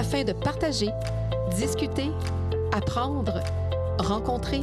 afin 0.00 0.24
de 0.24 0.32
partager, 0.32 0.88
discuter, 1.56 2.10
apprendre, 2.72 3.40
rencontrer, 3.98 4.62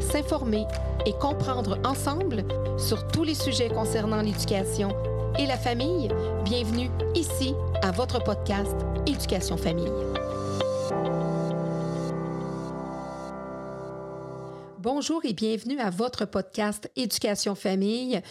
s'informer 0.00 0.64
et 1.04 1.12
comprendre 1.12 1.78
ensemble 1.84 2.42
sur 2.78 3.06
tous 3.08 3.22
les 3.22 3.34
sujets 3.34 3.68
concernant 3.68 4.22
l'éducation 4.22 4.88
et 5.38 5.44
la 5.44 5.58
famille. 5.58 6.08
Bienvenue 6.44 6.90
ici 7.14 7.54
à 7.82 7.90
votre 7.90 8.24
podcast 8.24 8.74
Éducation 9.06 9.58
Famille. 9.58 9.92
Bonjour 14.78 15.20
et 15.24 15.34
bienvenue 15.34 15.78
à 15.80 15.90
votre 15.90 16.24
podcast 16.24 16.90
Éducation 16.96 17.54
Famille. 17.54 18.22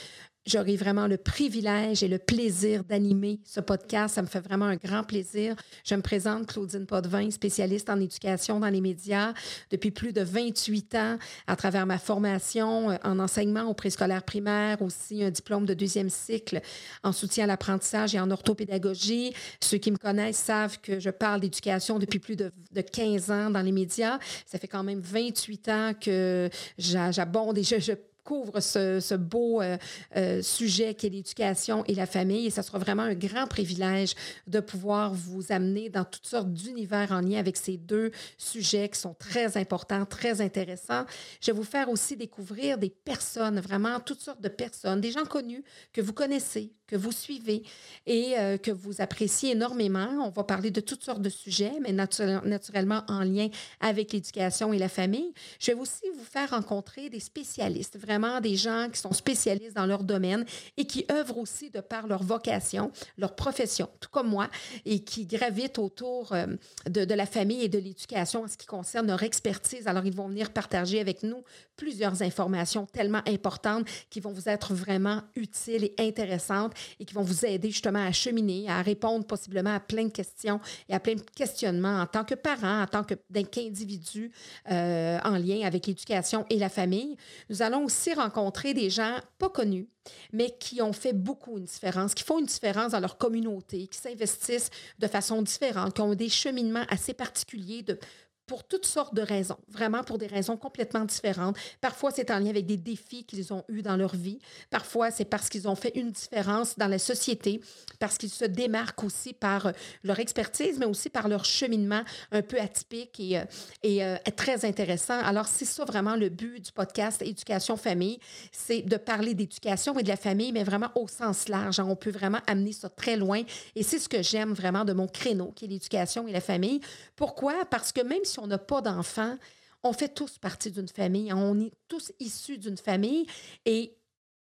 J'aurai 0.47 0.77
vraiment 0.77 1.07
le 1.07 1.17
privilège 1.17 2.03
et 2.03 2.07
le 2.07 2.19
plaisir 2.19 2.85
d'animer 2.85 3.41
ce 3.43 3.59
podcast. 3.59 4.15
Ça 4.15 4.21
me 4.21 4.27
fait 4.27 4.39
vraiment 4.39 4.63
un 4.63 4.77
grand 4.77 5.03
plaisir. 5.03 5.57
Je 5.83 5.93
me 5.93 6.01
présente 6.01 6.47
Claudine 6.47 6.85
Potvin, 6.85 7.29
spécialiste 7.31 7.89
en 7.89 7.99
éducation 7.99 8.61
dans 8.61 8.69
les 8.69 8.79
médias 8.79 9.33
depuis 9.71 9.91
plus 9.91 10.13
de 10.13 10.21
28 10.21 10.95
ans 10.95 11.17
à 11.47 11.57
travers 11.57 11.85
ma 11.85 11.97
formation 11.97 12.91
euh, 12.91 12.95
en 13.03 13.19
enseignement 13.19 13.63
au 13.63 13.73
préscolaire 13.73 14.23
primaire, 14.23 14.81
aussi 14.81 15.21
un 15.21 15.31
diplôme 15.31 15.65
de 15.65 15.73
deuxième 15.73 16.09
cycle 16.09 16.61
en 17.03 17.11
soutien 17.11 17.43
à 17.43 17.47
l'apprentissage 17.47 18.15
et 18.15 18.19
en 18.21 18.31
orthopédagogie. 18.31 19.33
Ceux 19.59 19.79
qui 19.79 19.91
me 19.91 19.97
connaissent 19.97 20.37
savent 20.37 20.79
que 20.79 21.01
je 21.01 21.09
parle 21.09 21.41
d'éducation 21.41 21.99
depuis 21.99 22.19
plus 22.19 22.37
de, 22.37 22.53
15 22.73 23.31
ans 23.31 23.49
dans 23.49 23.61
les 23.61 23.73
médias. 23.73 24.17
Ça 24.45 24.57
fait 24.57 24.69
quand 24.69 24.83
même 24.83 25.01
28 25.01 25.67
ans 25.67 25.91
que 25.99 26.49
j'abonde 26.77 27.57
et 27.57 27.63
je, 27.63 27.79
je 27.81 27.91
couvre 28.27 28.59
ce, 28.59 29.15
beau 29.15 29.61
euh, 29.61 29.77
euh, 30.17 30.41
sujet 30.41 30.93
qui 30.95 31.07
est 31.07 31.09
l'éducation 31.09 31.85
et 31.85 31.95
la 31.95 32.05
famille. 32.05 32.47
Et 32.47 32.49
ça 32.49 32.61
sera 32.61 32.77
vraiment 32.77 33.03
un 33.03 33.13
grand 33.13 33.47
privilège 33.47 34.15
de 34.47 34.59
pouvoir 34.59 35.13
vous 35.13 35.53
amener 35.53 35.89
dans 35.89 36.03
toutes 36.03 36.25
sortes 36.25 36.51
d'univers 36.51 37.13
en 37.13 37.21
lien 37.21 37.39
avec 37.39 37.55
ces 37.55 37.77
deux 37.77 38.11
sujets 38.37 38.89
qui 38.89 38.99
sont 38.99 39.13
très 39.13 39.55
importants, 39.55 40.05
très 40.05 40.41
intéressants. 40.41 41.05
Je 41.39 41.51
vais 41.51 41.57
vous 41.57 41.63
faire 41.63 41.89
aussi 41.89 42.17
découvrir 42.17 42.77
des 42.77 42.89
personnes, 42.89 43.61
vraiment 43.61 44.01
toutes 44.01 44.21
sortes 44.21 44.41
de 44.41 44.49
personnes, 44.49 44.99
des 44.99 45.11
gens 45.11 45.23
connus 45.23 45.63
que 45.93 46.01
vous 46.01 46.13
connaissez, 46.13 46.73
que 46.87 46.95
vous 46.95 47.11
suivez 47.11 47.63
et 48.05 48.37
euh, 48.37 48.57
que 48.57 48.71
vous 48.71 49.01
appréciez 49.01 49.51
énormément. 49.51 50.07
On 50.25 50.29
va 50.29 50.43
parler 50.43 50.71
de 50.71 50.81
toutes 50.81 51.03
sortes 51.03 51.21
de 51.21 51.29
sujets, 51.29 51.73
mais 51.81 51.91
naturellement 51.91 53.03
en 53.07 53.21
lien 53.21 53.49
avec 53.81 54.13
l'éducation 54.13 54.73
et 54.73 54.77
la 54.77 54.89
famille. 54.89 55.33
Je 55.59 55.71
vais 55.71 55.77
aussi 55.77 56.05
vous 56.15 56.23
faire 56.23 56.51
rencontrer 56.51 57.09
des 57.09 57.19
spécialistes, 57.19 57.97
vraiment 57.97 58.39
des 58.39 58.55
gens 58.55 58.87
qui 58.91 58.99
sont 58.99 59.13
spécialistes 59.13 59.75
dans 59.75 59.85
leur 59.85 60.03
domaine 60.03 60.45
et 60.77 60.85
qui 60.85 61.05
œuvrent 61.11 61.37
aussi 61.37 61.69
de 61.69 61.81
par 61.81 62.07
leur 62.07 62.23
vocation, 62.23 62.91
leur 63.17 63.35
profession, 63.35 63.89
tout 63.99 64.09
comme 64.09 64.29
moi, 64.29 64.49
et 64.85 65.03
qui 65.03 65.25
gravitent 65.25 65.79
autour 65.79 66.31
euh, 66.31 66.47
de, 66.89 67.03
de 67.03 67.13
la 67.13 67.25
famille 67.25 67.63
et 67.63 67.69
de 67.69 67.79
l'éducation 67.79 68.43
en 68.43 68.47
ce 68.47 68.57
qui 68.57 68.65
concerne 68.65 69.07
leur 69.07 69.23
expertise. 69.23 69.87
Alors, 69.87 70.05
ils 70.05 70.15
vont 70.15 70.29
venir 70.29 70.51
partager 70.51 70.99
avec 70.99 71.23
nous 71.23 71.43
plusieurs 71.75 72.23
informations 72.23 72.85
tellement 72.85 73.21
importantes 73.27 73.85
qui 74.09 74.19
vont 74.19 74.31
vous 74.31 74.49
être 74.49 74.73
vraiment 74.73 75.21
utiles 75.35 75.85
et 75.85 75.95
intéressantes 75.99 76.73
et 76.99 77.05
qui 77.05 77.13
vont 77.13 77.21
vous 77.21 77.45
aider 77.45 77.69
justement 77.69 78.05
à 78.05 78.11
cheminer, 78.11 78.69
à 78.69 78.81
répondre 78.81 79.25
possiblement 79.25 79.75
à 79.75 79.79
plein 79.79 80.05
de 80.05 80.11
questions 80.11 80.59
et 80.89 80.93
à 80.93 80.99
plein 80.99 81.15
de 81.15 81.21
questionnements 81.35 82.01
en 82.01 82.05
tant 82.05 82.23
que 82.23 82.35
parent, 82.35 82.83
en 82.83 82.87
tant 82.87 83.03
qu'individu 83.03 84.31
euh, 84.71 85.19
en 85.23 85.37
lien 85.37 85.61
avec 85.65 85.87
l'éducation 85.87 86.45
et 86.49 86.57
la 86.57 86.69
famille. 86.69 87.17
Nous 87.49 87.61
allons 87.61 87.85
aussi 87.85 88.13
rencontrer 88.13 88.73
des 88.73 88.89
gens 88.89 89.17
pas 89.37 89.49
connus, 89.49 89.87
mais 90.31 90.55
qui 90.59 90.81
ont 90.81 90.93
fait 90.93 91.13
beaucoup 91.13 91.57
une 91.57 91.65
différence, 91.65 92.13
qui 92.13 92.23
font 92.23 92.39
une 92.39 92.45
différence 92.45 92.91
dans 92.91 92.99
leur 92.99 93.17
communauté, 93.17 93.87
qui 93.87 93.99
s'investissent 93.99 94.69
de 94.99 95.07
façon 95.07 95.41
différente, 95.41 95.95
qui 95.95 96.01
ont 96.01 96.15
des 96.15 96.29
cheminements 96.29 96.85
assez 96.89 97.13
particuliers 97.13 97.83
de 97.83 97.99
pour 98.47 98.63
toutes 98.63 98.85
sortes 98.85 99.13
de 99.13 99.21
raisons, 99.21 99.57
vraiment 99.67 100.03
pour 100.03 100.17
des 100.17 100.25
raisons 100.25 100.55
complètement 100.55 101.03
différentes. 101.03 101.57
Parfois, 101.81 102.11
c'est 102.11 102.31
en 102.31 102.39
lien 102.39 102.49
avec 102.49 102.65
des 102.65 102.77
défis 102.77 103.25
qu'ils 103.25 103.53
ont 103.53 103.63
eus 103.67 103.81
dans 103.81 103.97
leur 103.97 104.15
vie. 104.15 104.39
Parfois, 104.69 105.11
c'est 105.11 105.25
parce 105.25 105.49
qu'ils 105.49 105.67
ont 105.67 105.75
fait 105.75 105.91
une 105.95 106.11
différence 106.11 106.77
dans 106.77 106.87
la 106.87 106.97
société, 106.97 107.61
parce 107.99 108.17
qu'ils 108.17 108.31
se 108.31 108.45
démarquent 108.45 109.03
aussi 109.03 109.33
par 109.33 109.67
euh, 109.67 109.71
leur 110.03 110.19
expertise, 110.19 110.79
mais 110.79 110.85
aussi 110.85 111.09
par 111.09 111.27
leur 111.27 111.43
cheminement 111.43 112.03
un 112.31 112.41
peu 112.41 112.59
atypique 112.59 113.19
et, 113.19 113.37
euh, 113.37 113.43
et 113.83 114.03
euh, 114.03 114.15
très 114.35 114.63
intéressant. 114.63 115.19
Alors, 115.19 115.47
c'est 115.47 115.65
ça 115.65 115.83
vraiment 115.83 116.15
le 116.15 116.29
but 116.29 116.63
du 116.63 116.71
podcast 116.71 117.21
Éducation 117.21 117.75
Famille, 117.75 118.19
c'est 118.53 118.81
de 118.81 118.95
parler 118.95 119.33
d'éducation 119.33 119.99
et 119.99 120.03
de 120.03 120.07
la 120.07 120.15
famille, 120.15 120.53
mais 120.53 120.63
vraiment 120.63 120.89
au 120.95 121.09
sens 121.09 121.49
large. 121.49 121.81
On 121.81 121.97
peut 121.97 122.11
vraiment 122.11 122.39
amener 122.47 122.71
ça 122.71 122.87
très 122.87 123.17
loin. 123.17 123.43
Et 123.75 123.83
c'est 123.83 123.99
ce 123.99 124.07
que 124.07 124.23
j'aime 124.23 124.53
vraiment 124.53 124.85
de 124.85 124.93
mon 124.93 125.07
créneau, 125.07 125.51
qui 125.53 125.65
est 125.65 125.67
l'éducation 125.67 126.27
et 126.27 126.31
la 126.31 126.41
famille. 126.41 126.79
Pourquoi? 127.17 127.65
Parce 127.69 127.91
que 127.91 128.01
même 128.01 128.23
si 128.23 128.36
on 128.37 128.47
n'a 128.47 128.57
pas 128.57 128.81
d'enfants, 128.81 129.37
on 129.83 129.93
fait 129.93 130.13
tous 130.13 130.37
partie 130.37 130.71
d'une 130.71 130.87
famille, 130.87 131.31
on 131.33 131.59
est 131.59 131.73
tous 131.87 132.11
issus 132.19 132.57
d'une 132.57 132.77
famille. 132.77 133.25
Et 133.65 133.96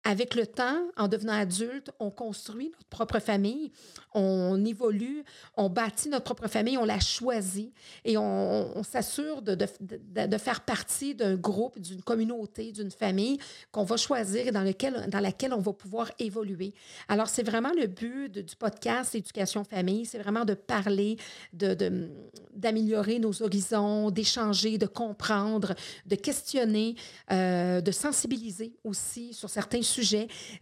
avec 0.08 0.34
le 0.34 0.46
temps, 0.46 0.80
en 0.96 1.06
devenant 1.06 1.34
adulte, 1.34 1.90
on 2.00 2.10
construit 2.10 2.70
notre 2.70 2.86
propre 2.86 3.18
famille, 3.18 3.70
on 4.14 4.64
évolue, 4.64 5.22
on 5.54 5.68
bâtit 5.68 6.08
notre 6.08 6.24
propre 6.24 6.48
famille, 6.48 6.78
on 6.78 6.86
la 6.86 6.98
choisit 6.98 7.74
et 8.06 8.16
on, 8.16 8.82
s'assure 8.82 9.42
de, 9.42 9.54
de, 9.54 10.38
faire 10.38 10.62
partie 10.62 11.14
d'un 11.14 11.34
groupe, 11.34 11.78
d'une 11.78 12.00
communauté, 12.00 12.72
d'une 12.72 12.90
famille 12.90 13.36
qu'on 13.70 13.84
va 13.84 13.98
choisir 13.98 14.46
et 14.46 14.50
dans, 14.50 14.62
lequel, 14.62 15.10
dans 15.10 15.20
laquelle 15.20 15.52
on 15.52 15.60
va 15.60 15.74
pouvoir 15.74 16.10
évoluer. 16.18 16.72
Alors, 17.08 17.28
c'est 17.28 17.42
vraiment 17.42 17.72
le 17.78 17.86
but 17.86 18.30
du 18.30 18.56
podcast 18.56 19.14
Éducation 19.14 19.62
Famille, 19.62 20.06
c'est 20.06 20.18
vraiment 20.18 20.46
de 20.46 20.54
parler, 20.54 21.18
d'améliorer 21.52 23.18
nos 23.18 23.42
horizons, 23.42 24.10
d'échanger, 24.10 24.78
de 24.78 24.86
comprendre, 24.86 25.74
de 26.06 26.14
questionner, 26.14 26.96
euh, 27.30 27.82
de 27.82 27.90
sensibiliser 27.90 28.72
aussi 28.84 29.34
sur 29.34 29.50
certains 29.50 29.82
sujets 29.82 29.97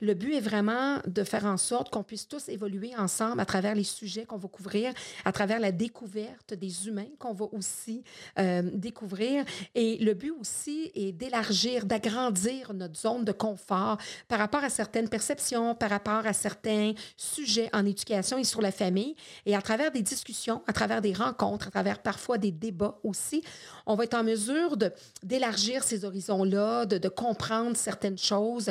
le 0.01 0.15
but 0.15 0.35
est 0.35 0.41
vraiment 0.41 0.99
de 1.07 1.25
faire 1.25 1.45
en 1.45 1.57
sorte 1.57 1.91
qu'on 1.91 2.03
puisse 2.03 2.29
tous 2.29 2.49
évoluer 2.49 2.95
ensemble 2.97 3.41
à 3.41 3.45
travers 3.45 3.75
les 3.75 3.85
sujets 3.85 4.25
qu'on 4.25 4.37
va 4.37 4.49
couvrir, 4.49 4.93
à 5.25 5.33
travers 5.33 5.61
la 5.61 5.73
découverte 5.73 6.55
des 6.55 6.89
humains 6.89 7.09
qu'on 7.19 7.33
va 7.33 7.47
aussi 7.53 8.03
euh, 8.39 8.63
découvrir. 8.75 9.45
Et 9.75 9.99
le 9.99 10.15
but 10.15 10.33
aussi 10.41 10.91
est 10.95 11.13
d'élargir, 11.13 11.85
d'agrandir 11.85 12.73
notre 12.75 12.99
zone 12.99 13.25
de 13.25 13.33
confort 13.33 13.99
par 14.29 14.39
rapport 14.39 14.65
à 14.65 14.71
certaines 14.71 15.09
perceptions, 15.09 15.75
par 15.75 15.91
rapport 15.91 16.27
à 16.27 16.33
certains 16.33 16.93
sujets 17.17 17.71
en 17.73 17.85
éducation 17.87 18.39
et 18.39 18.45
sur 18.45 18.61
la 18.61 18.73
famille. 18.73 19.15
Et 19.45 19.55
à 19.55 19.63
travers 19.63 19.91
des 19.91 20.03
discussions, 20.03 20.63
à 20.67 20.73
travers 20.73 21.01
des 21.01 21.13
rencontres, 21.13 21.69
à 21.69 21.71
travers 21.71 22.01
parfois 22.01 22.39
des 22.39 22.51
débats 22.51 22.99
aussi, 23.03 23.43
on 23.87 23.95
va 23.95 24.05
être 24.05 24.15
en 24.15 24.25
mesure 24.25 24.77
d'élargir 25.23 25.85
ces 25.85 26.05
horizons-là, 26.05 26.87
de, 26.87 27.09
comprendre 27.09 27.77
certaines 27.77 28.19
choses, 28.19 28.71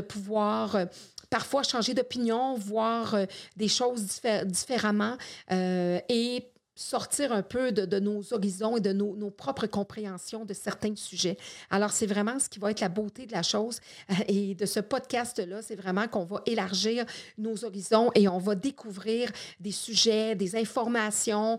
pouvoir 0.00 0.76
euh, 0.76 0.84
parfois 1.30 1.62
changer 1.62 1.94
d'opinion, 1.94 2.54
voir 2.56 3.14
euh, 3.14 3.26
des 3.56 3.68
choses 3.68 4.20
différemment 4.44 5.16
euh, 5.50 5.98
et 6.08 6.46
sortir 6.78 7.32
un 7.32 7.40
peu 7.40 7.72
de, 7.72 7.98
nos 7.98 8.34
horizons 8.34 8.76
et 8.76 8.80
de 8.80 8.92
nos, 8.92 9.30
propres 9.30 9.66
compréhensions 9.66 10.44
de 10.44 10.52
certains 10.52 10.94
sujets. 10.94 11.38
Alors, 11.70 11.90
c'est 11.90 12.04
vraiment 12.04 12.38
ce 12.38 12.50
qui 12.50 12.58
va 12.58 12.70
être 12.70 12.80
la 12.80 12.90
beauté 12.90 13.24
de 13.24 13.32
la 13.32 13.42
chose 13.42 13.80
et 14.28 14.54
de 14.54 14.66
ce 14.66 14.80
podcast-là, 14.80 15.62
c'est 15.62 15.74
vraiment 15.74 16.06
qu'on 16.06 16.26
va 16.26 16.42
élargir 16.44 17.06
nos 17.38 17.64
horizons 17.64 18.10
et 18.14 18.28
on 18.28 18.36
va 18.36 18.54
découvrir 18.54 19.32
des 19.58 19.72
sujets, 19.72 20.34
des 20.34 20.54
informations. 20.54 21.56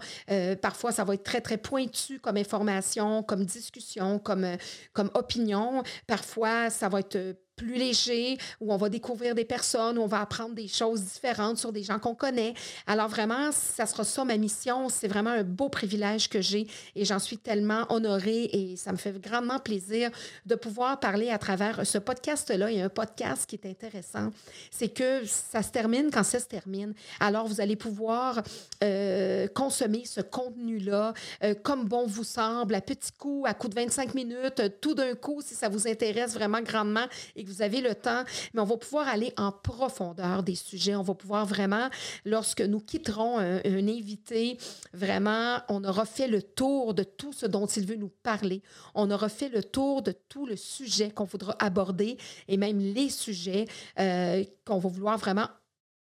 parfois, 0.61 0.91
ça 0.91 1.03
va 1.03 1.15
être 1.15 1.23
très, 1.23 1.41
très 1.41 1.57
pointu 1.57 2.19
comme 2.19 2.37
information, 2.37 3.23
comme 3.23 3.43
discussion, 3.43 4.19
comme, 4.19 4.45
comme 4.93 5.09
opinion. 5.15 5.81
Parfois, 6.05 6.69
ça 6.69 6.89
va 6.89 6.99
être 6.99 7.17
plus 7.57 7.75
léger, 7.75 8.37
où 8.61 8.71
on 8.71 8.77
va 8.77 8.87
découvrir 8.87 9.35
des 9.35 9.43
personnes, 9.43 9.97
où 9.97 10.03
on 10.03 10.07
va 10.07 10.21
apprendre 10.21 10.53
des 10.53 10.67
choses 10.67 11.01
différentes 11.01 11.57
sur 11.57 11.73
des 11.73 11.83
gens 11.83 11.99
qu'on 11.99 12.15
connaît. 12.15 12.53
Alors 12.85 13.09
vraiment, 13.09 13.51
ça 13.51 13.85
sera 13.85 14.03
ça 14.03 14.23
ma 14.23 14.37
mission. 14.37 14.87
C'est 14.89 15.07
vraiment 15.07 15.31
un 15.31 15.43
beau 15.43 15.67
privilège 15.67 16.29
que 16.29 16.39
j'ai 16.39 16.67
et 16.95 17.03
j'en 17.03 17.19
suis 17.19 17.37
tellement 17.37 17.85
honorée 17.89 18.43
et 18.53 18.75
ça 18.77 18.91
me 18.91 18.97
fait 18.97 19.19
grandement 19.19 19.59
plaisir 19.59 20.11
de 20.45 20.55
pouvoir 20.55 20.99
parler 20.99 21.29
à 21.29 21.39
travers 21.39 21.85
ce 21.85 21.97
podcast-là. 21.97 22.71
Il 22.71 22.77
y 22.77 22.81
a 22.81 22.85
un 22.85 22.89
podcast 22.89 23.49
qui 23.49 23.55
est 23.55 23.65
intéressant. 23.65 24.29
C'est 24.69 24.89
que 24.89 25.25
ça 25.25 25.63
se 25.63 25.71
termine 25.71 26.11
quand 26.13 26.23
ça 26.23 26.39
se 26.39 26.45
termine. 26.45 26.93
Alors 27.19 27.47
vous 27.47 27.59
allez 27.59 27.75
pouvoir 27.75 28.43
euh, 28.83 29.47
consommer 29.47 30.03
ce 30.05 30.21
contenu-là 30.21 31.13
euh, 31.43 31.55
comme 31.55 31.85
bon 31.85 32.05
vous 32.05 32.23
semble, 32.23 32.75
à 32.75 32.81
petit 32.81 33.11
coup, 33.11 33.45
à 33.47 33.55
coup 33.55 33.67
de 33.67 33.75
25 33.75 34.13
minutes, 34.13 34.61
tout 34.79 34.93
d'un 34.93 35.15
coup, 35.15 35.41
si 35.41 35.55
ça 35.55 35.69
vous 35.69 35.87
intéresse 35.87 36.33
vraiment 36.35 36.61
grandement 36.61 37.05
vous 37.47 37.61
avez 37.61 37.81
le 37.81 37.95
temps, 37.95 38.23
mais 38.53 38.61
on 38.61 38.65
va 38.65 38.77
pouvoir 38.77 39.07
aller 39.07 39.33
en 39.37 39.51
profondeur 39.51 40.43
des 40.43 40.55
sujets. 40.55 40.95
On 40.95 41.01
va 41.01 41.13
pouvoir 41.13 41.45
vraiment, 41.45 41.89
lorsque 42.25 42.61
nous 42.61 42.79
quitterons 42.79 43.39
un, 43.39 43.61
invité, 43.65 44.57
vraiment, 44.93 45.59
on 45.69 45.83
aura 45.83 46.05
fait 46.05 46.27
le 46.27 46.41
tour 46.41 46.93
de 46.93 47.03
tout 47.03 47.33
ce 47.33 47.45
dont 47.45 47.65
il 47.65 47.85
veut 47.85 47.95
nous 47.95 48.11
parler. 48.23 48.61
On 48.95 49.09
aura 49.11 49.29
fait 49.29 49.49
le 49.49 49.63
tour 49.63 50.01
de 50.01 50.11
tout 50.11 50.45
le 50.45 50.55
sujet 50.55 51.09
qu'on 51.09 51.23
voudra 51.23 51.55
aborder 51.59 52.17
et 52.47 52.57
même 52.57 52.79
les 52.79 53.09
sujets 53.09 53.65
euh, 53.99 54.43
qu'on 54.65 54.79
va 54.79 54.89
vouloir 54.89 55.17
vraiment 55.17 55.47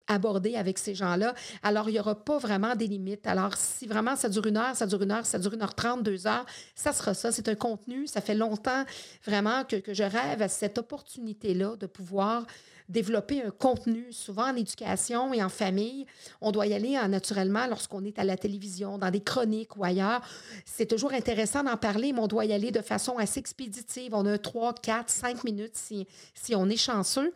aborder 0.09 0.57
avec 0.57 0.79
ces 0.79 0.95
gens-là. 0.95 1.35
Alors, 1.63 1.89
il 1.89 1.93
n'y 1.93 2.01
aura 2.01 2.15
pas 2.15 2.39
vraiment 2.39 2.75
des 2.75 2.87
limites. 2.87 3.27
Alors, 3.27 3.57
si 3.57 3.87
vraiment 3.87 4.17
ça 4.17 4.29
dure 4.29 4.47
une 4.47 4.57
heure, 4.57 4.77
ça 4.77 4.87
dure 4.87 5.03
une 5.03 5.11
heure, 5.11 5.27
ça 5.27 5.39
dure 5.39 5.55
une 5.55 5.63
heure 5.63 5.75
trente, 5.75 6.03
deux 6.03 6.27
heures, 6.27 6.47
ça 6.75 6.93
sera 6.93 7.15
ça. 7.15 7.33
C'est 7.33 7.49
un 7.49 7.55
contenu. 7.55 8.07
Ça 8.07 8.21
fait 8.21 8.35
longtemps 8.35 8.85
vraiment 9.25 9.65
que, 9.65 9.77
que 9.77 9.95
je 9.95 10.05
rêve 10.05 10.43
à 10.43 10.49
cette 10.49 10.79
opportunité-là 10.79 11.77
de 11.77 11.87
pouvoir 11.87 12.47
développer 12.89 13.43
un 13.43 13.51
contenu, 13.51 14.13
souvent 14.13 14.51
en 14.51 14.57
éducation 14.57 15.33
et 15.33 15.43
en 15.43 15.49
famille. 15.49 16.07
On 16.41 16.53
doit 16.53 16.67
y 16.67 16.75
aller 16.75 16.97
hein, 16.97 17.09
naturellement 17.09 17.67
lorsqu'on 17.67 18.05
est 18.05 18.19
à 18.19 18.25
la 18.25 18.37
télévision, 18.37 18.99
dans 18.99 19.11
des 19.11 19.21
chroniques 19.21 19.77
ou 19.77 19.85
ailleurs. 19.85 20.21
C'est 20.65 20.87
toujours 20.87 21.13
intéressant 21.13 21.65
d'en 21.65 21.77
parler, 21.77 22.13
mais 22.13 22.21
on 22.21 22.29
doit 22.29 22.45
y 22.45 22.53
aller 22.53 22.71
de 22.71 22.83
façon 22.83 23.19
assez 23.19 23.41
expéditive. 23.41 24.15
On 24.15 24.27
a 24.27 24.39
trois, 24.39 24.73
quatre, 24.75 25.11
cinq 25.11 25.45
minutes 25.45 25.75
si, 25.75 26.07
si 26.35 26.55
on 26.55 26.69
est 26.69 26.77
chanceux. 26.77 27.33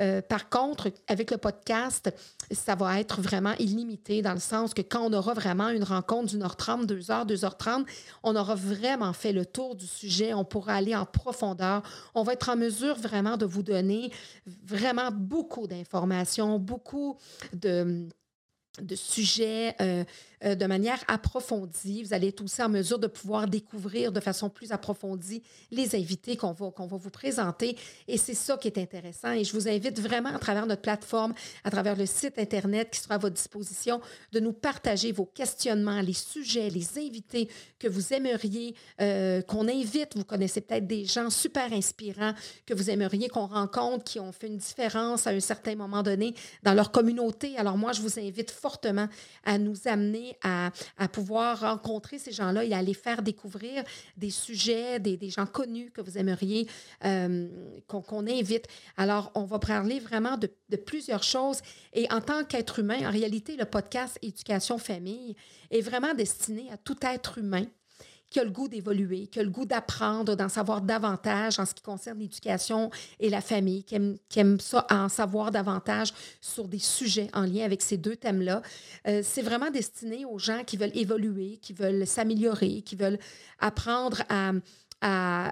Euh, 0.00 0.20
par 0.22 0.48
contre, 0.48 0.90
avec 1.08 1.30
le 1.30 1.38
podcast, 1.38 2.12
ça 2.50 2.74
va 2.74 3.00
être 3.00 3.20
vraiment 3.20 3.54
illimité 3.58 4.22
dans 4.22 4.34
le 4.34 4.40
sens 4.40 4.74
que 4.74 4.82
quand 4.82 5.00
on 5.02 5.12
aura 5.12 5.34
vraiment 5.34 5.68
une 5.68 5.84
rencontre 5.84 6.30
d'une 6.30 6.42
heure 6.42 6.56
trente, 6.56 6.86
deux 6.86 7.10
heures, 7.10 7.26
deux 7.26 7.44
heures 7.44 7.56
trente, 7.56 7.86
on 8.22 8.36
aura 8.36 8.54
vraiment 8.54 9.12
fait 9.12 9.32
le 9.32 9.46
tour 9.46 9.74
du 9.74 9.86
sujet, 9.86 10.34
on 10.34 10.44
pourra 10.44 10.74
aller 10.74 10.94
en 10.94 11.06
profondeur, 11.06 11.82
on 12.14 12.22
va 12.22 12.34
être 12.34 12.48
en 12.48 12.56
mesure 12.56 12.96
vraiment 12.96 13.36
de 13.36 13.46
vous 13.46 13.62
donner 13.62 14.10
vraiment 14.64 15.10
beaucoup 15.10 15.66
d'informations, 15.66 16.58
beaucoup 16.58 17.16
de 17.52 18.08
de 18.80 18.94
sujets 18.94 19.74
euh, 19.80 20.04
euh, 20.44 20.54
de 20.54 20.66
manière 20.66 21.02
approfondie. 21.08 22.02
Vous 22.02 22.12
allez 22.12 22.28
être 22.28 22.42
aussi 22.42 22.62
en 22.62 22.68
mesure 22.68 22.98
de 22.98 23.06
pouvoir 23.06 23.46
découvrir 23.46 24.12
de 24.12 24.20
façon 24.20 24.50
plus 24.50 24.70
approfondie 24.70 25.42
les 25.70 25.96
invités 25.96 26.36
qu'on 26.36 26.52
va, 26.52 26.70
vous 26.78 27.10
présenter. 27.10 27.74
Et 28.06 28.18
c'est 28.18 28.34
ça 28.34 28.58
qui 28.58 28.68
est 28.68 28.76
intéressant. 28.76 29.32
Et 29.32 29.44
je 29.44 29.52
vous 29.54 29.66
invite 29.66 29.98
vraiment 29.98 30.28
à 30.28 30.38
travers 30.38 30.66
notre 30.66 30.82
plateforme, 30.82 31.32
à 31.64 31.70
travers 31.70 31.96
le 31.96 32.04
site 32.04 32.38
Internet 32.38 32.90
qui 32.90 33.00
sera 33.00 33.14
à 33.14 33.18
votre 33.18 33.34
disposition, 33.34 33.98
de 34.32 34.40
nous 34.40 34.52
partager 34.52 35.10
vos 35.10 35.24
questionnements, 35.24 36.02
les 36.02 36.12
sujets, 36.12 36.68
les 36.68 36.98
invités 36.98 37.48
que 37.78 37.88
vous 37.88 38.12
aimeriez 38.12 38.74
euh, 39.00 39.40
qu'on 39.40 39.66
invite. 39.68 40.16
Vous 40.16 40.24
connaissez 40.24 40.60
peut-être 40.60 40.86
des 40.86 41.06
gens 41.06 41.30
super 41.30 41.72
inspirants 41.72 42.34
que 42.66 42.74
vous 42.74 42.90
aimeriez 42.90 43.28
qu'on 43.28 43.46
rencontre, 43.46 44.04
qui 44.04 44.20
ont 44.20 44.32
fait 44.32 44.48
une 44.48 44.58
différence 44.58 45.26
à 45.26 45.30
un 45.30 45.40
certain 45.40 45.76
moment 45.76 46.02
donné 46.02 46.34
dans 46.62 46.74
leur 46.74 46.92
communauté. 46.92 47.56
Alors 47.56 47.78
moi, 47.78 47.92
je 47.92 48.02
vous 48.02 48.18
invite 48.18 48.50
fortement 48.66 49.08
à 49.44 49.58
nous 49.58 49.76
amener 49.86 50.36
à, 50.42 50.72
pouvoir 51.12 51.60
rencontrer 51.60 52.18
ces 52.18 52.32
gens-là 52.32 52.64
et 52.64 52.74
à 52.74 52.82
les 52.82 52.94
faire 52.94 53.22
découvrir 53.22 53.84
des 54.16 54.30
sujets, 54.30 54.98
des, 54.98 55.30
gens 55.30 55.46
connus 55.46 55.92
que 55.92 56.00
vous 56.00 56.18
aimeriez 56.18 56.66
euh, 57.04 57.46
qu'on 57.86 58.26
invite. 58.26 58.66
Alors, 58.96 59.30
on 59.36 59.44
va 59.44 59.60
parler 59.60 60.00
vraiment 60.00 60.36
de, 60.36 60.50
de 60.68 60.76
plusieurs 60.76 61.22
choses. 61.22 61.60
Et 61.92 62.10
en 62.10 62.20
tant 62.20 62.42
qu'être 62.42 62.80
humain, 62.80 63.06
en 63.06 63.12
réalité, 63.12 63.56
le 63.56 63.66
podcast 63.66 64.18
Éducation 64.20 64.78
Famille 64.78 65.36
est 65.70 65.80
vraiment 65.80 66.14
destiné 66.14 66.68
à 66.72 66.76
tout 66.76 66.98
être 67.02 67.38
humain 67.38 67.66
qui 68.30 68.40
a 68.40 68.44
le 68.44 68.50
goût 68.50 68.68
d'évoluer, 68.68 69.26
qui 69.26 69.40
a 69.40 69.42
le 69.42 69.50
goût 69.50 69.64
d'apprendre, 69.64 70.34
d'en 70.34 70.48
savoir 70.48 70.80
davantage 70.80 71.58
en 71.58 71.66
ce 71.66 71.74
qui 71.74 71.82
concerne 71.82 72.18
l'éducation 72.18 72.90
et 73.20 73.30
la 73.30 73.40
famille, 73.40 73.84
qui 73.84 73.94
aime, 73.94 74.60
ça, 74.60 74.86
en 74.90 75.08
savoir 75.08 75.50
davantage 75.50 76.12
sur 76.40 76.68
des 76.68 76.78
sujets 76.78 77.28
en 77.32 77.42
lien 77.42 77.64
avec 77.64 77.82
ces 77.82 77.96
deux 77.96 78.16
thèmes-là. 78.16 78.62
Euh, 79.06 79.20
c'est 79.22 79.42
vraiment 79.42 79.70
destiné 79.70 80.24
aux 80.24 80.38
gens 80.38 80.64
qui 80.64 80.76
veulent 80.76 80.96
évoluer, 80.96 81.58
qui 81.62 81.72
veulent 81.72 82.06
s'améliorer, 82.06 82.82
qui 82.82 82.96
veulent 82.96 83.18
apprendre 83.58 84.22
à, 84.28 84.52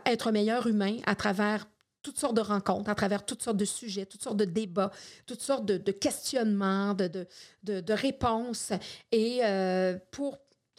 être 0.06 0.32
meilleur 0.32 0.66
humain 0.66 0.96
à 1.06 1.14
travers 1.14 1.66
toutes 2.02 2.18
sortes 2.18 2.34
de 2.34 2.40
rencontres, 2.40 2.90
à 2.90 2.94
travers 2.94 3.24
toutes 3.24 3.42
sortes 3.42 3.56
de 3.56 3.64
sujets, 3.64 4.04
toutes 4.04 4.22
sortes 4.22 4.36
de 4.36 4.44
débats, 4.44 4.90
toutes 5.26 5.40
sortes 5.40 5.64
de, 5.64 5.92
questionnements, 5.92 6.92
de, 6.94 7.26
de, 7.62 7.92
réponses, 7.92 8.72
et 9.12 9.40
euh, 9.44 9.96
pour 10.10 10.38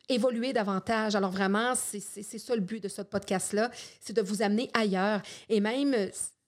évoluer 0.10 0.54
davantage. 0.54 1.16
Alors 1.16 1.32
vraiment, 1.32 1.74
c'est 1.76 2.00
ça 2.00 2.56
le 2.56 2.62
but 2.62 2.82
de 2.82 2.90
ce 2.90 3.02
podcast-là, 3.02 3.72
c'est 4.00 4.14
de 4.14 4.22
vous 4.22 4.42
amener 4.42 4.70
ailleurs. 4.74 5.22
Et 5.50 5.60
même, 5.60 5.94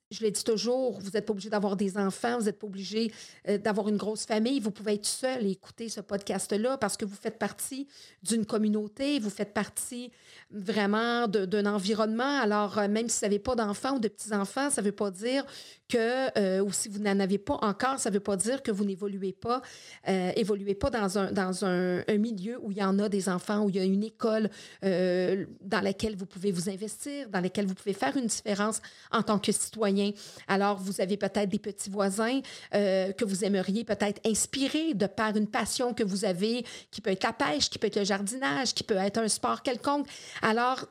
je 0.10 0.22
l'ai 0.22 0.32
dit 0.32 0.44
toujours, 0.44 1.00
vous 1.00 1.12
n'êtes 1.12 1.26
pas 1.26 1.32
obligé 1.32 1.50
d'avoir 1.50 1.76
des 1.76 1.98
enfants, 1.98 2.38
vous 2.38 2.46
n'êtes 2.46 2.60
pas 2.60 2.68
obligé 2.68 3.12
euh, 3.48 3.58
d'avoir 3.58 3.90
une 3.90 3.98
grosse 3.98 4.26
famille. 4.26 4.60
Vous 4.60 4.72
pouvez 4.72 4.94
être 4.94 5.06
seul 5.06 5.46
et 5.46 5.52
écouter 5.52 5.90
ce 5.90 6.00
podcast-là 6.00 6.78
parce 6.78 6.96
que 6.96 7.04
vous 7.04 7.16
faites 7.16 7.38
partie 7.38 7.88
d'une 8.24 8.46
communauté, 8.46 9.20
vous 9.20 9.30
faites 9.30 9.54
partie 9.54 10.12
vraiment 10.50 11.28
d'un 11.28 11.66
environnement. 11.66 12.40
Alors, 12.40 12.78
euh, 12.78 12.88
même 12.88 13.10
si 13.10 13.20
vous 13.20 13.26
n'avez 13.26 13.40
pas 13.40 13.56
d'enfants 13.56 13.96
ou 13.96 14.00
de 14.00 14.08
petits-enfants, 14.08 14.70
ça 14.70 14.82
ne 14.82 14.86
veut 14.86 14.94
pas 14.94 15.12
dire 15.12 15.46
que, 15.88 16.38
euh, 16.38 16.62
ou 16.62 16.72
si 16.72 16.90
vous 16.90 17.00
n'en 17.00 17.20
avez 17.20 17.38
pas 17.38 17.58
encore, 17.62 18.00
ça 18.00 18.10
ne 18.10 18.16
veut 18.16 18.22
pas 18.22 18.36
dire 18.36 18.62
que 18.62 18.72
vous 18.72 18.84
n'évoluez 18.84 19.34
pas, 19.34 19.62
euh, 20.08 20.32
évoluez 20.36 20.76
pas 20.76 20.90
dans, 20.90 21.18
un, 21.18 21.32
dans 21.32 21.66
un, 21.66 22.04
milieu 22.18 22.60
où 22.62 22.72
il 22.72 22.78
y 22.78 22.84
en 22.84 23.00
a 23.00 23.10
des 23.10 23.30
enfants, 23.30 23.64
où 23.64 23.70
il 23.70 23.76
y 23.76 23.80
a 23.80 23.84
une 23.84 24.04
école 24.04 24.50
euh, 24.84 25.46
dans 25.62 25.82
laquelle 25.82 26.16
vous 26.16 26.26
pouvez 26.26 26.52
vous 26.52 26.70
investir, 26.70 27.30
dans 27.30 27.40
laquelle 27.40 27.66
vous 27.66 27.74
pouvez 27.74 27.94
faire 27.94 28.16
une 28.18 28.26
différence 28.26 28.82
en 29.12 29.24
tant 29.24 29.40
que 29.40 29.52
citoyen. 29.52 30.12
Alors, 30.48 30.78
vous 30.78 31.00
avez 31.00 31.18
peut-être 31.18 31.50
des 31.50 31.60
petits 31.60 31.90
voisins 31.90 32.42
que 32.72 33.26
vous 33.26 33.46
aimeriez 33.46 33.84
peut-être 33.84 34.20
inspirer 34.26 34.94
de 34.94 35.06
par 35.06 35.36
une 35.36 35.48
passion 35.48 35.94
que 35.94 36.04
vous 36.04 36.26
avez, 36.26 36.66
qui 36.92 37.02
peut 37.02 37.12
être 37.12 37.24
la 37.24 37.34
pêche, 37.34 37.70
qui 37.70 37.80
peut 37.80 37.88
être 37.88 37.98
le 37.98 38.06
jardinage, 38.06 38.74
qui 38.74 38.84
peut 38.84 38.96
être 38.96 39.18
un 39.18 39.28
sport 39.28 39.62
quelconque. 39.62 40.08
Alors, 40.42 40.86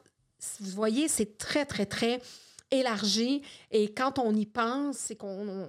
vous 0.61 0.71
voyez, 0.71 1.09
c'est 1.09 1.39
très, 1.39 1.65
très, 1.65 1.87
très 1.87 2.21
élargi. 2.71 3.43
Et 3.71 3.93
quand 3.93 4.19
on 4.19 4.35
y 4.35 4.47
pense, 4.47 4.97
c'est 4.97 5.17
qu'on 5.17 5.69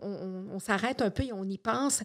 on, 0.51 0.59
s'arrête 0.59 1.01
un 1.01 1.09
peu 1.09 1.23
et 1.23 1.33
on 1.33 1.43
y 1.43 1.57
pense. 1.57 2.01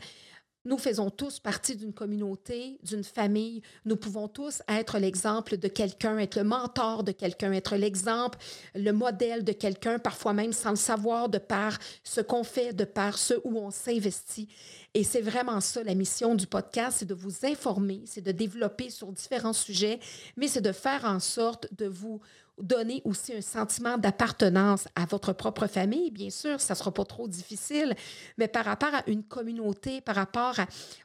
Nous 0.65 0.79
faisons 0.79 1.11
tous 1.11 1.41
partie 1.41 1.75
d'une 1.75 1.93
communauté, 1.93 2.79
d'une 2.85 3.03
famille. 3.03 3.63
Nous 3.85 3.97
pouvons 3.97 4.29
tous 4.29 4.63
être 4.69 4.99
l'exemple 4.99 5.57
de 5.57 5.67
quelqu'un, 5.67 6.19
être 6.19 6.37
le 6.37 6.45
mentor 6.45 7.03
de 7.03 7.11
quelqu'un, 7.11 7.51
être 7.51 7.75
l'exemple, 7.75 8.39
le 8.77 8.93
modèle 8.93 9.43
de 9.43 9.51
quelqu'un, 9.51 9.99
parfois 9.99 10.35
même 10.35 10.53
sans 10.53 10.71
le 10.71 10.77
savoir, 10.77 11.29
de 11.29 11.39
par 11.39 11.79
ce 12.05 12.21
qu'on 12.21 12.45
fait, 12.45 12.73
de 12.75 12.85
par 12.85 13.19
ce 13.19 13.35
où 13.43 13.59
on 13.59 13.73
s'investit. 13.73 14.49
Et 14.95 15.03
c'est 15.03 15.21
vraiment 15.21 15.61
ça 15.61 15.83
la 15.83 15.97
mission 15.97 16.37
du 16.37 16.47
podcast, 16.47 16.99
c'est 17.01 17.07
de 17.07 17.15
vous 17.15 17.45
informer, 17.45 18.03
c'est 18.05 18.21
de 18.21 18.31
développer 18.31 18.89
sur 18.89 19.11
différents 19.11 19.53
sujets, 19.53 19.99
mais 20.37 20.47
c'est 20.47 20.61
de 20.61 20.71
faire 20.71 21.07
en 21.07 21.19
sorte 21.19 21.67
de 21.75 21.87
vous 21.87 22.21
donner 22.59 23.03
aussi 23.05 23.35
un 23.35 23.41
sentiment 23.41 23.99
d'appartenance 23.99 24.87
à 24.95 25.07
votre 25.07 25.33
propre 25.33 25.67
famille, 25.67 26.11
bien 26.11 26.31
sûr, 26.31 26.61
ça 26.61 26.75
ne 26.75 26.79
sera 26.79 26.93
pas 26.93 27.05
trop 27.05 27.27
difficile, 27.27 27.95
mais 28.37 28.49
par 28.49 28.65
rapport 28.65 28.95
à 28.95 29.03
une 29.07 29.23
communauté, 29.23 30.01
par 30.01 30.17
rapport 30.17 30.57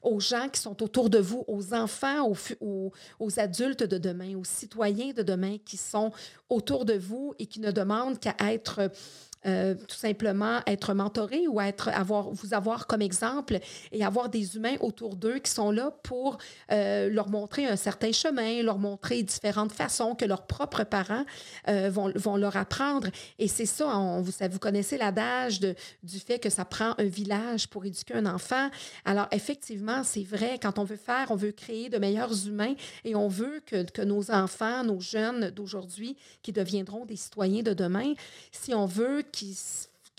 aux 0.02 0.20
gens 0.20 0.50
qui 0.50 0.60
sont 0.60 0.82
autour 0.84 1.10
de 1.10 1.20
vous, 1.20 1.46
aux 1.48 1.74
enfants, 1.74 2.32
aux, 2.60 2.92
adultes 3.38 3.84
de 3.84 3.98
demain, 3.98 4.36
aux 4.36 4.44
citoyens 4.44 5.14
de 5.14 5.24
demain 5.24 5.58
qui 5.66 5.78
sont 5.78 6.12
autour 6.50 6.86
de 6.86 6.94
vous 6.94 7.34
et 7.40 7.46
qui 7.46 7.60
ne 7.60 7.72
demandent 7.72 8.20
qu'à 8.20 8.36
être 8.40 8.92
euh, 9.46 9.76
tout 9.76 9.96
simplement 9.96 10.62
être 10.66 10.94
mentoré 10.94 11.48
ou 11.48 11.62
être, 11.62 11.90
avoir, 11.90 12.32
vous 12.32 12.54
avoir 12.54 12.88
comme 12.88 13.02
exemple 13.02 13.60
et 13.92 14.04
avoir 14.04 14.30
des 14.30 14.56
humains 14.56 14.76
autour 14.80 15.16
d'eux 15.16 15.40
qui 15.40 15.52
sont 15.52 15.72
là 15.72 15.92
pour 16.04 16.38
euh, 16.72 17.10
leur 17.10 17.30
montrer 17.30 17.66
un 17.66 17.76
certain 17.76 18.12
chemin, 18.12 18.64
leur 18.64 18.80
montrer 18.80 19.22
différentes 19.24 19.72
façons 19.72 20.16
que 20.16 20.26
leurs 20.26 20.48
propres 20.48 20.84
parents 20.84 21.24
euh, 21.68 21.90
vont, 21.90 22.12
vont, 22.16 22.36
leur 22.36 22.58
apprendre. 22.58 23.08
Et 23.38 23.48
c'est 23.48 23.66
ça, 23.66 24.22
vous 24.22 24.60
connaissez 24.60 24.98
l'adage 24.98 25.60
du 25.60 26.20
fait 26.20 26.40
que 26.40 26.50
ça 26.50 26.66
prend 26.66 26.94
un 26.98 27.06
village 27.06 27.70
pour 27.70 27.86
éduquer 27.86 28.16
un 28.16 28.26
enfant. 28.26 28.70
Alors, 29.06 29.28
effectivement, 29.32 30.04
c'est 30.04 30.24
vrai, 30.24 30.60
quand 30.62 30.80
on 30.80 30.84
veut 30.84 30.98
faire, 30.98 31.28
on 31.30 31.36
veut 31.36 31.52
créer 31.52 31.90
de 31.90 31.98
meilleurs 31.98 32.48
humains 32.48 32.74
et 33.06 33.16
on 33.16 33.28
veut 33.28 33.62
que, 33.66 33.84
que 33.84 34.02
nos 34.02 34.32
enfants, 34.32 34.84
nos 34.84 35.00
jeunes 35.00 35.52
d'aujourd'hui, 35.52 36.18
qui 36.42 36.52
deviendront 36.52 37.06
des 37.06 37.16
citoyens 37.16 37.64
de 37.64 37.74
demain, 37.74 38.14
si 38.52 38.74
on 38.74 38.86
veut 38.86 39.24
qui, 39.32 39.56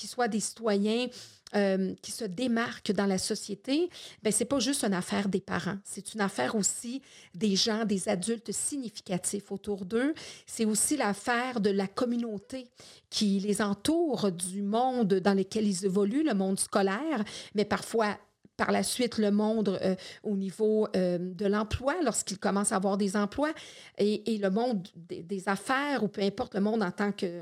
soient 0.06 0.28
des 0.28 0.40
citoyens 0.40 1.08
euh, 1.54 1.94
qui 2.02 2.12
se 2.12 2.24
démarquent 2.24 2.92
dans 2.92 3.06
la 3.06 3.16
société, 3.16 3.88
ben 4.22 4.30
c'est 4.30 4.44
pas 4.44 4.58
juste 4.58 4.84
une 4.84 4.92
affaire 4.92 5.28
des 5.28 5.40
parents, 5.40 5.78
c'est 5.82 6.12
une 6.14 6.20
affaire 6.20 6.54
aussi 6.54 7.00
des 7.34 7.56
gens, 7.56 7.86
des 7.86 8.08
adultes 8.08 8.52
significatifs 8.52 9.50
autour 9.50 9.86
d'eux. 9.86 10.12
C'est 10.46 10.66
aussi 10.66 10.96
l'affaire 10.96 11.60
de 11.60 11.70
la 11.70 11.86
communauté 11.86 12.68
qui 13.08 13.40
les 13.40 13.62
entoure, 13.62 14.30
du 14.30 14.62
monde 14.62 15.14
dans 15.14 15.34
lequel 15.34 15.66
ils 15.66 15.86
évoluent, 15.86 16.24
le 16.24 16.34
monde 16.34 16.60
scolaire, 16.60 17.24
mais 17.54 17.64
parfois 17.64 18.18
par 18.58 18.72
la 18.72 18.82
suite 18.82 19.16
le 19.16 19.30
monde 19.30 19.78
euh, 19.82 19.94
au 20.22 20.36
niveau 20.36 20.88
euh, 20.96 21.16
de 21.18 21.46
l'emploi, 21.46 21.94
lorsqu'ils 22.04 22.38
commencent 22.38 22.72
à 22.72 22.76
avoir 22.76 22.98
des 22.98 23.16
emplois, 23.16 23.52
et, 23.96 24.36
le 24.36 24.50
monde 24.50 24.86
des, 24.96 25.48
affaires, 25.48 26.02
ou 26.02 26.08
peu 26.08 26.20
importe 26.20 26.54
le 26.54 26.60
monde 26.60 26.82
en 26.82 26.90
tant 26.90 27.12
que 27.12 27.40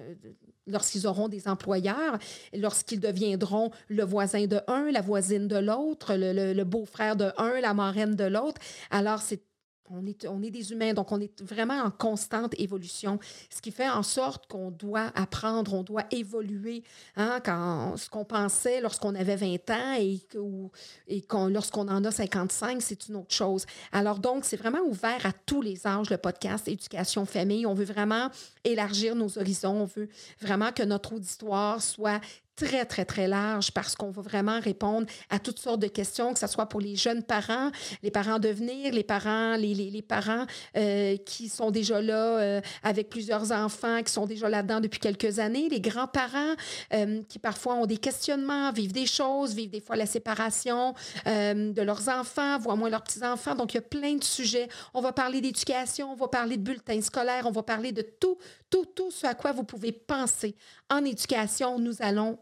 lorsqu'ils 0.67 1.07
auront 1.07 1.29
des 1.29 1.49
employeurs, 1.49 2.19
lorsqu'ils 2.55 3.01
deviendront 3.01 3.71
le 3.89 4.05
voisin 4.05 4.47
de 4.47 4.61
un, 4.69 4.91
la 4.91 5.01
voisine 5.01 5.49
de 5.49 5.57
l'autre, 5.57 6.15
le, 6.17 6.65
beau-frère 6.65 7.17
de 7.17 7.31
un, 7.39 7.61
la 7.61 7.75
marraine 7.75 8.17
de 8.17 8.25
l'autre. 8.25 8.61
Alors, 8.91 9.21
c'est 9.23 9.41
on 9.91 10.07
est, 10.07 10.27
on 10.27 10.39
des 10.39 10.73
humains, 10.73 10.95
donc 10.95 11.13
on 11.13 11.21
est 11.21 11.43
vraiment 11.43 11.83
en 11.83 11.91
constante 11.91 12.59
évolution, 12.59 13.19
ce 13.51 13.61
qui 13.61 13.71
fait 13.71 13.89
en 13.89 14.03
sorte 14.03 14.47
qu'on 14.47 14.71
doit 14.71 15.11
apprendre, 15.15 15.75
on 15.75 15.83
doit 15.83 16.05
évoluer. 16.11 16.83
Hein, 17.17 17.41
quand, 17.45 17.97
ce 17.97 18.09
qu'on 18.09 18.25
pensait 18.25 18.81
lorsqu'on 18.81 19.15
avait 19.15 19.37
20 19.37 19.71
ans 19.71 19.95
et 19.99 21.23
lorsqu'on 21.51 21.89
en 21.89 22.05
a 22.05 22.11
55, 22.11 22.83
c'est 22.83 23.09
une 23.09 23.17
autre 23.17 23.35
chose. 23.35 23.67
Alors 23.93 24.19
donc, 24.19 24.45
c'est 24.45 24.57
vraiment 24.57 24.83
ouvert 24.87 25.25
à 25.25 25.33
tous 25.33 25.63
les 25.63 25.87
âges, 25.87 26.11
le 26.11 26.19
podcast 26.19 26.69
Éducation 26.69 27.27
Famille. 27.27 27.67
On 27.67 27.75
veut 27.75 27.85
vraiment 27.85 28.29
élargir 28.65 29.15
nos 29.15 29.39
horizons, 29.39 29.83
on 29.83 29.85
veut 29.85 30.09
vraiment 30.41 30.73
que 30.73 30.83
notre 30.83 31.15
auditoire 31.15 31.83
soit 31.83 32.21
très, 32.57 32.87
très, 32.87 33.05
très 33.05 33.29
large 33.29 33.71
parce 33.71 33.95
qu'on 33.95 34.11
va 34.11 34.23
vraiment 34.23 34.59
répondre 34.61 35.07
à 35.31 35.39
toutes 35.39 35.59
sortes 35.59 35.81
de 35.81 35.89
questions, 35.89 36.33
que 36.33 36.39
ce 36.39 36.47
soit 36.47 36.67
pour 36.67 36.81
les 36.81 36.97
jeunes 36.97 37.23
parents, 37.23 37.71
les 38.03 38.11
parents 38.11 38.39
de 38.39 38.49
venir, 38.49 38.93
les 38.93 39.05
parents, 39.05 39.57
les, 39.57 39.75
les, 39.75 39.91
les 39.91 40.03
parents 40.03 40.47
euh, 40.77 41.17
qui 41.19 41.49
sont 41.49 41.71
déjà 41.71 42.01
là 42.01 42.39
euh, 42.39 42.61
avec 42.83 43.11
plusieurs 43.11 43.53
enfants, 43.53 44.03
qui 44.03 44.13
sont 44.13 44.27
déjà 44.27 44.49
là-dedans 44.49 44.81
depuis 44.81 44.99
quelques 44.99 45.39
années, 45.39 45.69
les 45.69 45.81
grands-parents 45.81 46.55
euh, 46.95 47.23
qui 47.29 47.39
parfois 47.39 47.75
ont 47.75 47.87
des 47.87 47.99
questionnements, 47.99 48.73
vivent 48.73 48.93
des 48.93 49.07
choses, 49.07 49.55
vivent 49.55 49.71
des 49.71 49.81
fois 49.81 49.97
la 49.97 50.07
séparation 50.07 50.95
de 51.27 51.83
leurs 51.83 52.09
enfants, 52.09 52.59
voient 52.59 52.77
moins 52.77 52.89
leurs 52.89 53.03
petits-enfants. 53.03 53.55
Donc, 53.55 53.75
il 53.75 53.77
y 53.77 53.79
a 53.79 53.83
plein 53.83 54.15
de 54.15 54.25
sujets. 54.25 54.69
On 54.95 55.01
va 55.01 55.13
parler 55.13 55.41
d'éducation, 55.41 56.13
on 56.13 56.15
va 56.15 56.29
parler 56.29 56.57
de 56.57 56.63
bulletins 56.63 57.01
scolaires, 57.03 57.45
on 57.47 57.51
va 57.51 57.63
parler 57.63 57.93
de 57.93 58.03
tout, 58.03 58.39
tout, 58.71 58.87
tout 58.87 59.11
ce 59.11 59.27
à 59.27 59.35
quoi 59.35 59.53
vous 59.53 59.65
pouvez 59.65 59.93
penser. 59.93 60.57
En 60.89 61.05
éducation, 61.05 61.79
nous 61.79 61.95
allons 62.01 62.39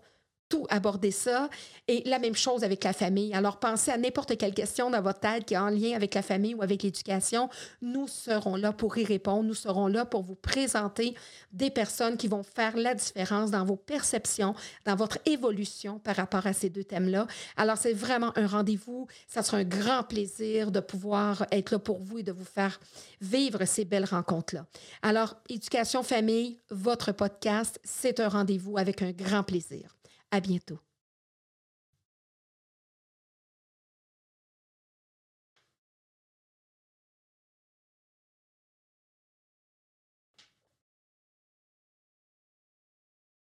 aborder 0.69 1.11
ça. 1.11 1.49
Et 1.87 2.03
la 2.07 2.19
même 2.19 2.35
chose 2.35 2.65
avec 2.65 2.85
la 2.85 2.93
famille. 2.93 3.35
Alors, 3.35 3.59
pensez 3.59 3.91
à 3.91 3.99
n'importe 3.99 4.37
quelle 4.39 4.55
question 4.55 4.91
dans 4.91 5.03
votre 5.03 5.21
tête 5.21 5.45
qui 5.45 5.55
est 5.55 5.59
en 5.59 5.69
lien 5.69 5.95
avec 5.95 6.15
la 6.15 6.23
famille 6.23 6.55
ou 6.55 6.63
avec 6.63 6.83
l'éducation. 6.83 7.51
Nous 7.83 8.09
serons 8.09 8.57
là 8.57 8.73
pour 8.73 8.97
y 8.97 9.05
répondre. 9.05 9.43
Nous 9.43 9.55
serons 9.55 9.87
là 9.87 10.05
pour 10.05 10.23
vous 10.23 10.35
présenter 10.35 11.15
des 11.53 11.71
personnes 11.71 12.17
qui 12.17 12.29
vont 12.29 12.43
faire 12.43 12.77
la 12.77 12.95
différence 12.95 13.51
dans 13.51 13.65
vos 13.65 13.77
perceptions, 13.77 14.55
dans 14.87 14.97
votre 14.97 15.19
évolution 15.27 15.99
par 15.99 16.17
rapport 16.17 16.47
à 16.47 16.53
ces 16.53 16.71
deux 16.71 16.85
thèmes-là. 16.85 17.27
Alors, 17.57 17.77
c'est 17.77 17.93
vraiment 17.93 18.33
un 18.37 18.47
rendez-vous. 18.47 19.07
Ça 19.29 19.43
sera 19.43 19.59
un 19.59 19.65
grand 19.65 20.03
plaisir 20.05 20.71
de 20.71 20.81
pouvoir 20.81 21.47
être 21.51 21.73
là 21.73 21.79
pour 21.79 22.01
vous 22.01 22.19
et 22.19 22.23
de 22.23 22.33
vous 22.33 22.45
faire 22.45 22.81
vivre 23.21 23.65
ces 23.65 23.85
belles 23.85 24.05
rencontres-là. 24.05 24.67
Alors, 25.03 25.37
Éducation 25.49 26.03
Famille, 26.03 26.59
votre 26.71 27.13
podcast, 27.13 27.79
c'est 27.85 28.21
un 28.21 28.29
rendez-vous 28.29 28.79
avec 28.79 29.03
un 29.03 29.13
grand 29.13 29.43
plaisir. 29.43 29.95
À 30.31 30.41
bientôt. 30.41 30.81